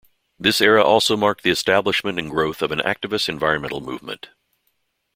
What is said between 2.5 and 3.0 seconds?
of an